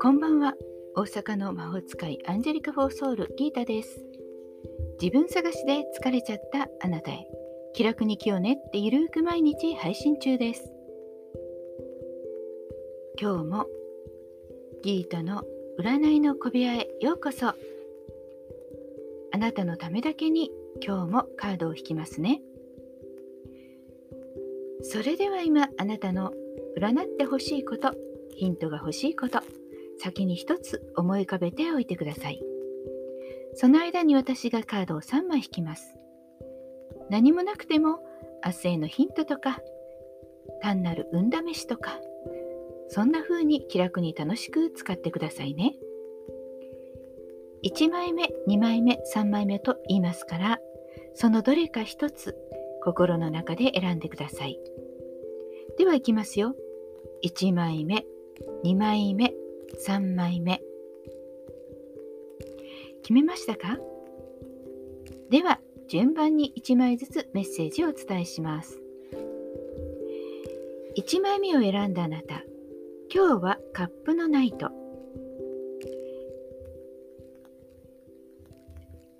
[0.00, 0.54] こんばんは。
[0.96, 4.04] 大阪の魔法使いアンジェリカ・フォーソウルギータです。
[5.00, 7.28] 自分探しで疲れちゃったあなたへ。
[7.74, 10.68] 気楽に気を練ってゆるく毎日配信中です。
[13.20, 13.66] 今日も
[14.82, 15.44] ギータの
[15.78, 16.88] 占いの小部屋へ。
[17.00, 17.46] ようこそ。
[17.46, 17.54] あ
[19.38, 20.50] なたのためだけに
[20.84, 22.42] 今日もカードを引きますね。
[24.82, 26.32] それでは今あなたの
[26.76, 27.94] 占ってほしいこと
[28.34, 29.40] ヒントが欲しいこと
[29.98, 32.40] 先に一つ思い浮かべておいてください。
[33.54, 35.98] その間に私がカードを3枚引きます。
[37.10, 37.98] 何もなくても
[38.44, 39.60] 明日へのヒントとか
[40.62, 41.98] 単なる運試しとか
[42.88, 45.74] そんな風に気楽に楽しく使ってくださいね。
[47.62, 50.58] 1枚目2枚目3枚目と言いますから
[51.14, 52.36] そのどれか一つ
[52.82, 54.58] 心の中で選んでください。
[55.78, 56.54] ではいきますよ。
[57.24, 58.06] 1枚目
[58.64, 59.34] 2枚目
[59.86, 60.60] 3枚目。
[63.02, 63.78] 決めましたか？
[65.30, 68.80] では順番に1枚ずつメッセージをお伝えします。
[70.96, 72.42] 1枚目を選んだあなた
[73.12, 74.70] 今日はカップのナイト。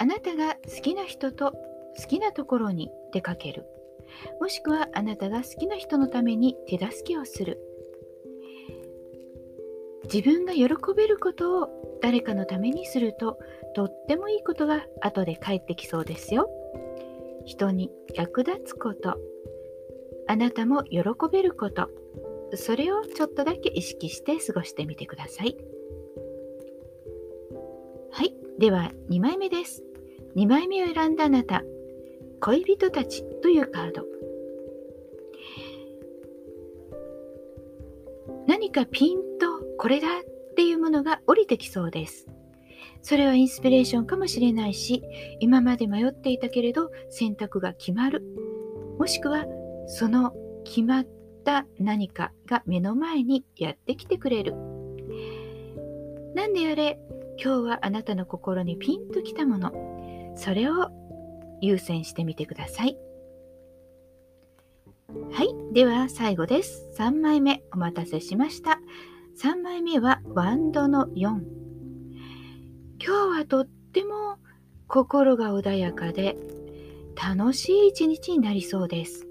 [0.00, 1.54] あなたが好きな人と
[2.00, 3.66] 好きなところに出かける
[4.40, 7.60] もしくはあなたが好きな人のために手助けをする
[10.04, 13.38] 自分が喜べることを誰かのためにすると
[13.74, 16.48] とってもいいことが後で返ってきそうですよ。
[17.44, 19.18] 人に役立つこと、
[20.26, 21.90] あなたも喜べること、
[22.54, 25.56] それをちょっとだけ意識して過ごしてみてください。
[28.10, 29.82] はい、では2枚目です。
[30.36, 31.62] 2枚目を選んだあなた、
[32.40, 34.04] 恋人たちというカード。
[38.46, 42.26] 何かピンとこれだっていうものが降りてきそうです。
[43.02, 45.02] それはインスピレーションかもしれないし、
[45.40, 48.22] 今まで迷っていたけれど選択が決まる。
[48.98, 49.44] もしくは
[49.86, 50.32] その
[50.64, 51.06] 決まっ
[51.44, 54.54] た何かが目の前にやってきてくれる。
[56.34, 56.98] 何であれ、
[57.42, 59.72] 今日はあなたの心にピンときたもの、
[60.36, 60.90] それを
[61.60, 62.96] 優先してみてください。
[65.32, 65.72] はい。
[65.72, 66.88] では最後です。
[66.98, 68.80] 3枚目お待たせしました。
[69.40, 71.14] 3枚目はワンドの4。
[71.16, 71.40] 今
[72.98, 74.36] 日はとっても
[74.86, 76.36] 心が穏やかで
[77.14, 79.26] 楽しい一日になりそうです。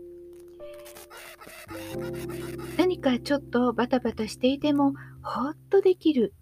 [2.78, 6.34] 何かちょっとバタバタしていてもほっとできる。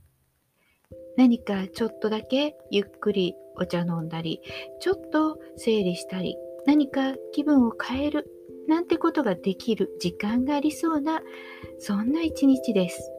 [1.17, 4.41] 何かちょっとだけゆっくりお茶飲んだり、
[4.79, 8.29] ちょっと整理したり、何か気分を変える
[8.67, 11.21] なんてことができる時間がありそうな、
[11.79, 13.11] そんな一日です。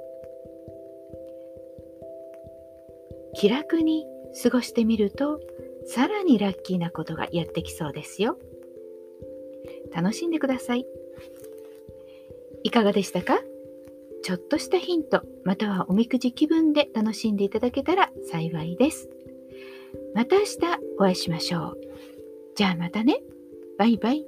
[3.34, 4.06] 気楽に
[4.42, 5.40] 過ごしてみると
[5.86, 8.38] さらにラッキーなことがやってきそうですよ。
[9.94, 10.86] 楽しんでください。
[12.64, 13.38] いかがでしたか？
[14.26, 19.08] ちょっとしたヒント、またはおみくじ気分で楽しんでいただけたら幸いです。
[20.16, 20.56] また明日
[20.98, 21.80] お会いしましょう。
[22.56, 23.22] じゃあまたね。
[23.78, 24.26] バイバイ。